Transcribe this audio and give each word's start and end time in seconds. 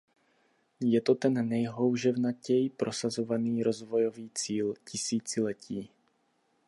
Je 0.79 1.01
to 1.01 1.15
ten 1.15 1.49
nejhouževnatěji 1.49 2.69
prosazovaný 2.69 3.63
rozvojový 3.63 4.29
cíl 4.33 4.73
tisíciletí. 4.91 5.89